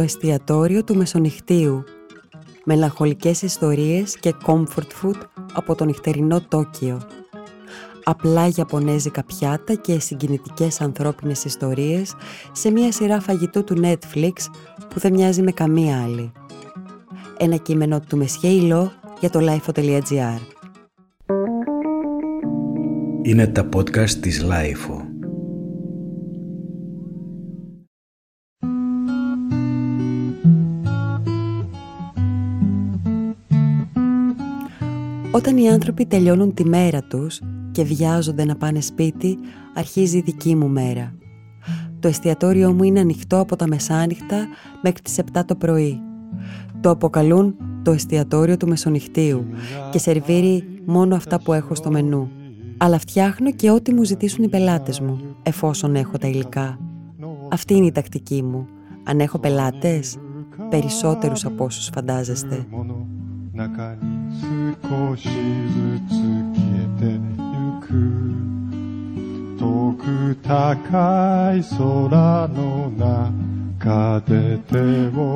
[0.00, 1.84] Το εστιατόριο του Μεσονυχτίου.
[2.64, 5.20] Μελαγχολικές ιστορίες και comfort food
[5.52, 7.00] από το νυχτερινό Τόκιο.
[8.04, 12.14] Απλά γιαπωνέζικα πιάτα και συγκινητικές ανθρώπινες ιστορίες
[12.52, 14.32] σε μια σειρά φαγητού του Netflix
[14.88, 16.32] που δεν μοιάζει με καμία άλλη.
[17.38, 20.40] Ένα κείμενο του Μεσχέιλο για το lifeo.gr
[23.22, 25.09] Είναι τα podcast της Lifeo.
[35.32, 37.40] Όταν οι άνθρωποι τελειώνουν τη μέρα τους
[37.70, 39.38] και βιάζονται να πάνε σπίτι,
[39.74, 41.14] αρχίζει η δική μου μέρα.
[42.00, 44.46] Το εστιατόριό μου είναι ανοιχτό από τα μεσάνυχτα
[44.82, 46.00] μέχρι τις 7 το πρωί.
[46.80, 49.46] Το αποκαλούν το εστιατόριο του μεσονυχτίου
[49.90, 52.30] και σερβίρει μόνο αυτά που έχω στο μενού.
[52.76, 56.78] Αλλά φτιάχνω και ό,τι μου ζητήσουν οι πελάτες μου, εφόσον έχω τα υλικά.
[57.52, 58.66] Αυτή είναι η τακτική μου.
[59.04, 60.18] Αν έχω πελάτες,
[60.70, 62.66] περισσότερους από όσους φαντάζεστε.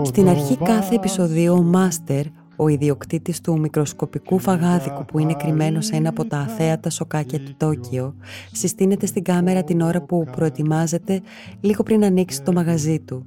[0.04, 2.24] Στην αρχή κάθε επεισοδίου ο Μάστερ,
[2.56, 7.54] ο ιδιοκτήτης του μικροσκοπικού φαγάδικου που είναι κρυμμένο σε ένα από τα αθέατα σοκάκια του
[7.56, 8.14] Τόκιο,
[8.52, 11.20] συστήνεται στην κάμερα την ώρα που προετοιμάζεται
[11.60, 13.26] λίγο πριν ανοίξει το μαγαζί του.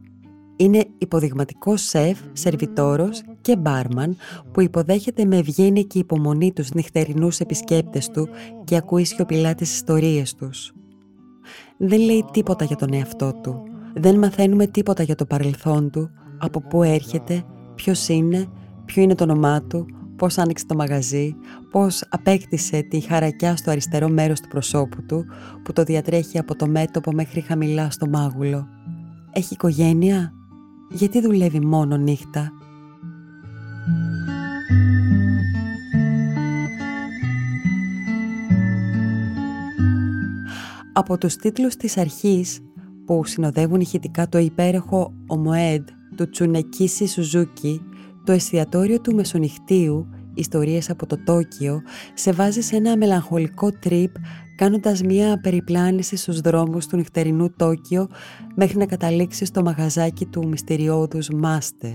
[0.58, 4.18] Είναι υποδειγματικός σεφ, σερβιτόρος και μπάρμαν
[4.52, 8.30] που υποδέχεται με ευγένεια και υπομονή τους νυχτερινούς επισκέπτες του
[8.64, 10.74] και ακούει σιωπηλά τις ιστορίες τους.
[11.78, 13.64] Δεν λέει τίποτα για τον εαυτό του.
[13.94, 17.44] Δεν μαθαίνουμε τίποτα για το παρελθόν του, από πού έρχεται,
[17.76, 18.48] ποιος είναι,
[18.86, 21.36] ποιο είναι το όνομά του, πώς άνοιξε το μαγαζί,
[21.72, 25.26] πώς απέκτησε τη χαρακιά στο αριστερό μέρος του προσώπου του,
[25.64, 28.68] που το διατρέχει από το μέτωπο μέχρι χαμηλά στο μάγουλο.
[29.32, 30.34] Έχει οικογένεια,
[30.90, 32.52] γιατί δουλεύει μόνο νύχτα;
[40.94, 42.60] Από τους τίτλους της αρχής
[43.06, 47.82] που συνοδεύουν ηχητικά το υπέροχο «Ομοέντ» του Τσουνεκίση Σουζούκι,
[48.24, 51.82] το εστιατόριο του Μεσονυχτίου ιστορίες από το Τόκιο
[52.14, 54.12] σε βάζει σε ένα μελαγχολικό τρίπ
[54.56, 58.08] κάνοντας μία περιπλάνηση στους δρόμους του νυχτερινού Τόκιο
[58.56, 61.94] μέχρι να καταλήξει στο μαγαζάκι του μυστηριώδους Μάστερ.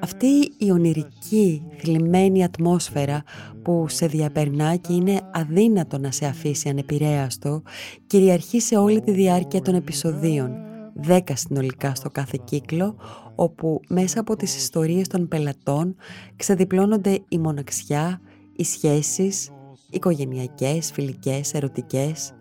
[0.00, 3.22] Αυτή η ονειρική, θλιμμένη ατμόσφαιρα
[3.62, 7.62] που σε διαπερνά και είναι αδύνατο να σε αφήσει ανεπηρέαστο,
[8.06, 12.96] κυριαρχεί σε όλη τη διάρκεια των επεισοδίων, δέκα συνολικά στο κάθε κύκλο,
[13.34, 15.96] όπου μέσα από τις ιστορίες των πελατών
[16.36, 18.20] ξεδιπλώνονται η μοναξιά,
[18.56, 19.50] οι σχέσεις,
[19.90, 22.32] οικογενειακές, φιλικές, ερωτικές,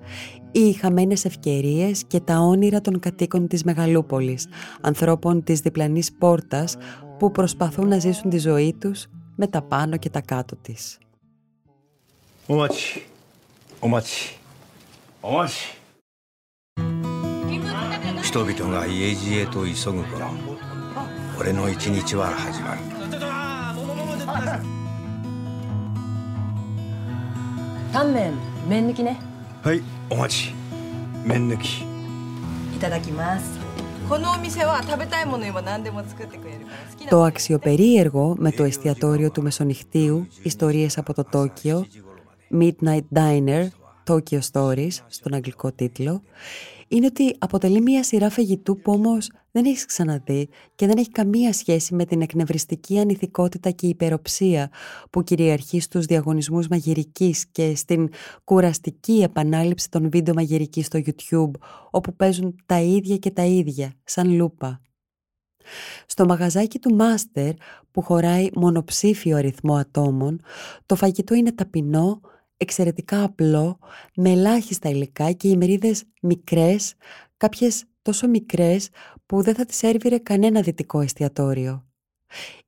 [0.51, 4.47] οι χαμένες ευκαιρίες και τα όνειρα των κατοίκων της Μεγαλούπολης,
[4.81, 6.77] ανθρώπων της διπλανής πόρτας
[7.17, 10.97] που προσπαθούν να ζήσουν τη ζωή τους με τα πάνω και τα κάτω της.
[37.08, 41.86] Το αξιοπερίεργο με το εστιατόριο του Μεσονυχτίου Ιστορίες από το Τόκιο
[42.60, 43.66] Midnight Diner
[44.11, 46.21] Tokyo Stories στον αγγλικό τίτλο
[46.87, 51.53] είναι ότι αποτελεί μια σειρά φαγητού που όμως δεν έχεις ξαναδεί και δεν έχει καμία
[51.53, 54.69] σχέση με την εκνευριστική ανηθικότητα και υπεροψία
[55.09, 58.09] που κυριαρχεί στους διαγωνισμούς μαγειρικής και στην
[58.43, 61.51] κουραστική επανάληψη των βίντεο μαγειρικής στο YouTube
[61.91, 64.81] όπου παίζουν τα ίδια και τα ίδια, σαν λούπα.
[66.05, 67.53] Στο μαγαζάκι του Μάστερ
[67.91, 70.41] που χωράει μονοψήφιο αριθμό ατόμων,
[70.85, 72.21] το φαγητό είναι ταπεινό,
[72.61, 73.79] εξαιρετικά απλό,
[74.15, 76.93] με ελάχιστα υλικά και οι μερίδες μικρές,
[77.37, 78.89] κάποιες τόσο μικρές
[79.25, 81.85] που δεν θα τις έρβηρε κανένα δυτικό εστιατόριο.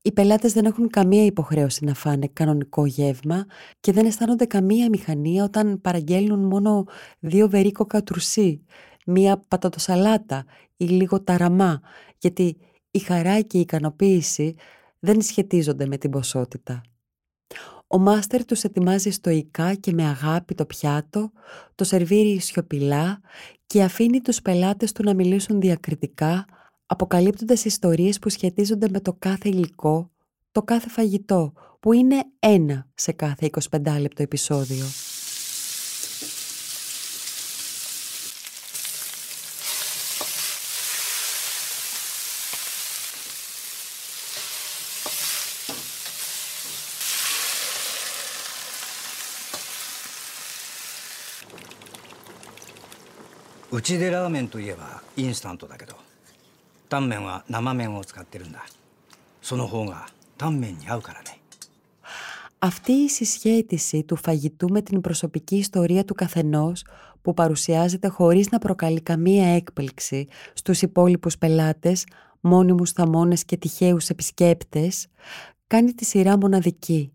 [0.01, 3.45] Οι πελάτες δεν έχουν καμία υποχρέωση να φάνε κανονικό γεύμα
[3.79, 6.85] και δεν αισθάνονται καμία μηχανία όταν παραγγέλνουν μόνο
[7.19, 8.63] δύο βερίκοκα τρουσί,
[9.05, 10.45] μία πατατοσαλάτα
[10.77, 11.81] ή λίγο ταραμά,
[12.17, 12.57] γιατί
[12.91, 14.55] η χαρά και η ικανοποίηση
[14.99, 16.81] δεν σχετίζονται με την ποσότητα.
[17.93, 21.31] Ο μάστερ τους ετοιμάζει στοικά και με αγάπη το πιάτο,
[21.75, 23.19] το σερβίρει σιωπηλά
[23.67, 26.45] και αφήνει τους πελάτες του να μιλήσουν διακριτικά,
[26.85, 30.11] αποκαλύπτοντας ιστορίες που σχετίζονται με το κάθε υλικό,
[30.51, 34.85] το κάθε φαγητό, που είναι ένα σε κάθε 25 λεπτό επεισόδιο.
[53.72, 55.94] うちでラーメンといえばインスタントだけど
[56.88, 58.64] タンメンは生麺を使ってるんだ
[59.42, 60.06] その方が
[60.38, 61.38] タンメンに合うからね
[62.60, 66.84] Αυτή η συσχέτιση του φαγητού με την προσωπική ιστορία του καθενός
[67.22, 72.06] που παρουσιάζεται χωρίς να προκαλεί καμία έκπληξη στους υπόλοιπους πελάτες,
[72.40, 75.06] μόνιμους θαμώνες και τυχαίους επισκέπτες,
[75.66, 77.12] κάνει τη σειρά μοναδική.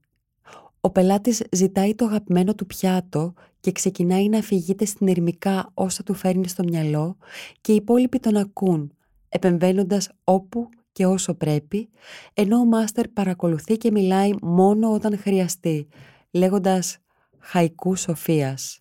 [0.81, 6.14] Ο πελάτης ζητάει το αγαπημένο του πιάτο και ξεκινάει να αφηγείται στην ερμικά όσα του
[6.14, 7.16] φέρνει στο μυαλό
[7.60, 8.92] και οι υπόλοιποι τον ακούν,
[9.28, 11.88] επεμβαίνοντας όπου και όσο πρέπει,
[12.34, 15.88] ενώ ο μάστερ παρακολουθεί και μιλάει μόνο όταν χρειαστεί,
[16.30, 16.98] λέγοντας
[17.38, 18.80] «χαϊκού σοφίας».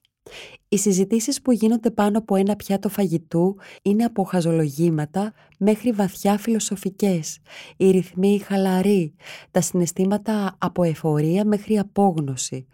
[0.70, 7.40] Οι συζητήσεις που γίνονται πάνω από ένα πιάτο φαγητού είναι από χαζολογήματα μέχρι βαθιά φιλοσοφικές,
[7.78, 9.14] οι ρυθμοί χαλαροί,
[9.52, 12.68] τα συναισθήματα από εφορία μέχρι απόγνωση.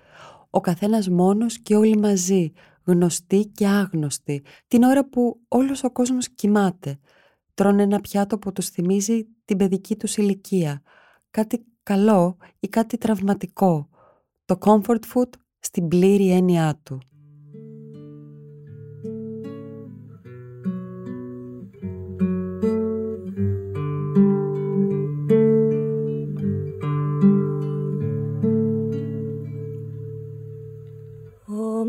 [0.56, 2.52] Ο καθένας μόνος και όλοι μαζί,
[2.84, 7.00] γνωστοί και άγνωστοι, την ώρα που όλος ο κόσμος κοιμάται.
[7.54, 10.82] Τρώνε ένα πιάτο που τους θυμίζει την παιδική τους ηλικία.
[11.30, 13.90] Κάτι καλό ή κάτι τραυματικό.
[14.46, 15.30] Το comfort food
[15.60, 17.00] στην πλήρη έννοιά του.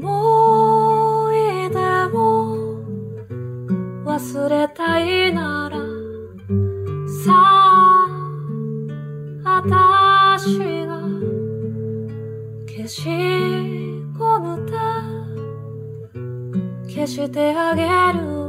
[0.06, 1.76] 思い出
[2.12, 2.78] も
[4.04, 5.78] 忘れたいなら
[7.24, 7.32] さ
[9.44, 11.00] あ私が
[12.68, 14.72] 消し込むて
[16.92, 18.43] 消してあげる。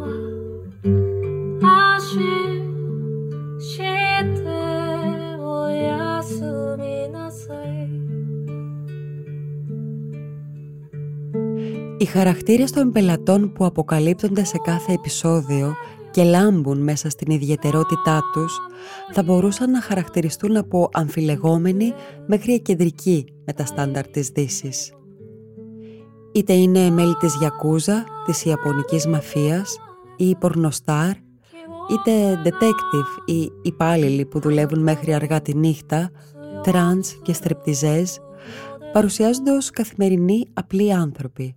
[11.97, 15.73] Οι χαρακτήρες των πελατών που αποκαλύπτονται σε κάθε επεισόδιο
[16.11, 18.59] και λάμπουν μέσα στην ιδιαιτερότητά τους
[19.11, 21.93] θα μπορούσαν να χαρακτηριστούν από αμφιλεγόμενοι
[22.27, 24.93] μέχρι εκκεντρικοί με τα στάνταρ της Δύσης.
[26.33, 29.77] Είτε είναι μέλη της Γιακούζα, της Ιαπωνικής μαφίας
[30.17, 31.11] ή πορνοστάρ,
[31.91, 36.11] είτε detective ή υπάλληλοι που δουλεύουν μέχρι αργά τη νύχτα,
[36.63, 38.19] τρανς και στρεπτιζές,
[38.93, 41.55] παρουσιάζονται ως καθημερινοί απλοί άνθρωποι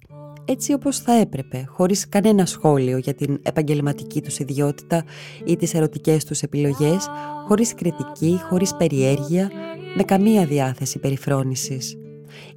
[0.51, 5.05] έτσι όπως θα έπρεπε, χωρίς κανένα σχόλιο για την επαγγελματική τους ιδιότητα
[5.45, 7.09] ή τις ερωτικές τους επιλογές,
[7.49, 9.51] χωρίς κριτική, χωρίς περιέργεια,
[9.97, 11.97] με καμία διάθεση περιφρόνησης.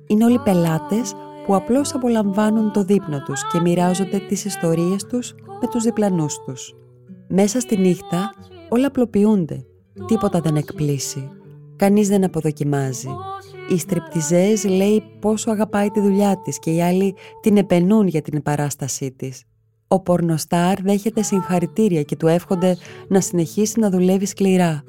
[0.07, 1.13] Είναι όλοι πελάτες
[1.45, 6.75] που απλώς απολαμβάνουν το δείπνο τους και μοιράζονται τις ιστορίες τους με τους διπλανούς τους.
[7.27, 8.33] Μέσα στη νύχτα
[8.69, 9.65] όλα απλοποιούνται,
[10.07, 11.29] τίποτα δεν εκπλήσει,
[11.75, 13.09] κανείς δεν αποδοκιμάζει
[13.71, 18.41] οι στριπτιζές λέει πόσο αγαπάει τη δουλειά της και οι άλλοι την επενούν για την
[18.41, 19.43] παράστασή της.
[19.87, 22.77] Ο πορνοστάρ δέχεται συγχαρητήρια και του εύχονται
[23.07, 24.83] να συνεχίσει να δουλεύει σκληρά.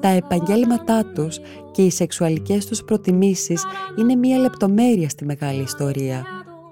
[0.00, 1.38] Τα επαγγέλματά τους
[1.70, 3.64] και οι σεξουαλικές τους προτιμήσεις
[3.98, 6.24] είναι μία λεπτομέρεια στη μεγάλη ιστορία,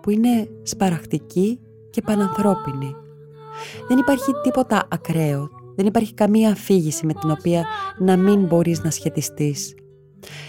[0.03, 2.95] που είναι σπαραχτική και πανανθρώπινη.
[3.89, 7.65] Δεν υπάρχει τίποτα ακραίο, δεν υπάρχει καμία αφήγηση με την οποία
[7.99, 9.75] να μην μπορείς να σχετιστείς.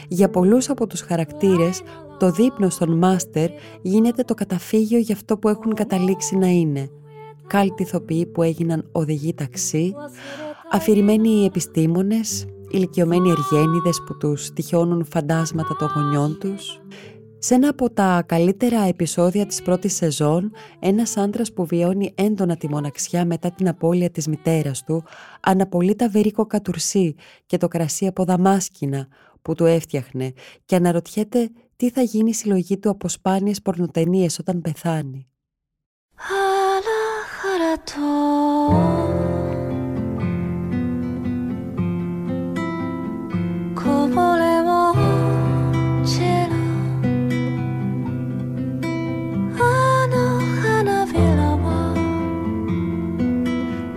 [0.08, 1.82] Για πολλούς από τους χαρακτήρες,
[2.20, 3.50] το δείπνος στον μάστερ
[3.82, 6.89] γίνεται το καταφύγιο για αυτό που έχουν καταλήξει να είναι.
[7.48, 9.94] Κάλτοι ηθοποιοί που έγιναν οδηγοί ταξί,
[10.72, 16.82] αφηρημένοι επιστήμονες, ηλικιωμένοι εργένιδες που τους τυχιώνουν φαντάσματα των γονιών τους.
[17.38, 22.70] Σε ένα από τα καλύτερα επεισόδια της πρώτης σεζόν, ένας άντρας που βιώνει έντονα τη
[22.70, 25.03] μοναξιά μετά την απώλεια της μητέρας του,
[25.39, 27.15] αναπολύει τα βερίκο κατουρσί
[27.46, 29.08] και το κρασί από δαμάσκηνα,
[29.45, 30.33] που του έφτιαχνε
[30.65, 35.27] και αναρωτιέται τι θα γίνει η συλλογή του από σπάνιες πορνοτενίες όταν πεθάνει.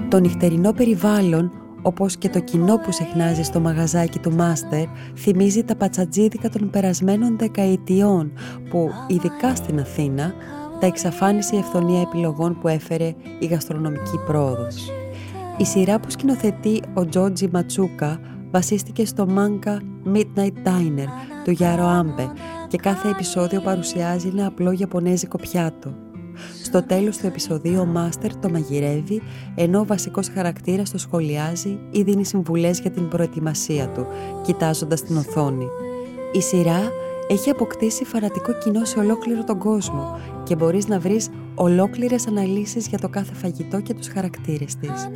[0.08, 4.84] Το νυχτερινό περιβάλλον όπως και το κοινό που συχνάζει στο μαγαζάκι του Μάστερ,
[5.16, 8.32] θυμίζει τα πατσατζίδικα των περασμένων δεκαετιών
[8.70, 10.32] που, ειδικά στην Αθήνα,
[10.80, 14.90] τα εξαφάνισε η ευθονία επιλογών που έφερε η γαστρονομική πρόοδος.
[15.56, 19.80] Η σειρά που σκηνοθετεί ο Τζότζι Ματσούκα βασίστηκε στο μάγκα
[20.14, 21.08] Midnight Diner
[21.44, 22.30] του Γιάρο Άμπε
[22.68, 26.07] και κάθε επεισόδιο παρουσιάζει ένα απλό Ιαπωνέζικο πιάτο.
[26.68, 29.22] Στο τέλος του επεισοδίου ο Μάστερ το μαγειρεύει,
[29.54, 34.06] ενώ ο βασικός χαρακτήρας το σχολιάζει ή δίνει συμβουλές για την προετοιμασία του,
[34.42, 35.66] κοιτάζοντας την οθόνη.
[36.32, 36.80] Η σειρά
[37.28, 42.98] έχει αποκτήσει φανατικό κοινό σε ολόκληρο τον κόσμο και μπορείς να βρεις ολόκληρες αναλύσεις για
[42.98, 45.08] το κάθε φαγητό και τους χαρακτήρες της.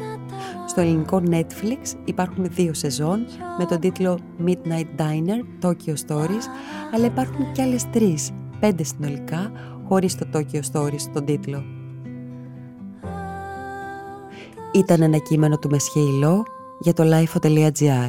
[0.68, 3.24] Στο ελληνικό Netflix υπάρχουν δύο σεζόν
[3.58, 6.46] με τον τίτλο Midnight Diner, Tokyo Stories,
[6.94, 8.30] αλλά υπάρχουν και άλλες τρεις,
[8.62, 9.52] πέντε συνολικά,
[9.88, 11.64] χωρίς το Tokyo Stories στον τίτλο.
[14.72, 16.42] Ήταν ένα κείμενο του Μεσχέηλό
[16.80, 18.08] για το lifeo.gr.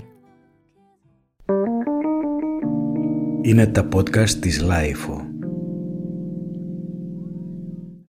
[3.42, 5.23] Είναι τα podcast της Lifeo.